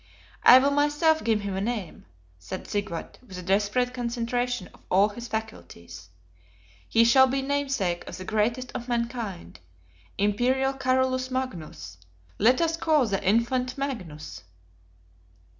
"I 0.41 0.57
will 0.57 0.71
myself 0.71 1.23
give 1.23 1.41
him 1.41 1.55
a 1.55 1.61
name," 1.61 2.05
said 2.39 2.67
Sigvat, 2.67 3.19
with 3.21 3.37
a 3.37 3.43
desperate 3.43 3.93
concentration 3.93 4.67
of 4.73 4.81
all 4.89 5.09
his 5.09 5.27
faculties; 5.27 6.09
"he 6.89 7.03
shall 7.03 7.27
be 7.27 7.43
namesake 7.43 8.07
of 8.07 8.17
the 8.17 8.25
greatest 8.25 8.71
of 8.71 8.87
mankind, 8.87 9.59
imperial 10.17 10.73
Carolus 10.73 11.29
Magnus; 11.29 11.99
let 12.39 12.61
us 12.61 12.77
call 12.77 13.05
the 13.05 13.23
infant 13.23 13.77
Magnus!" 13.77 14.41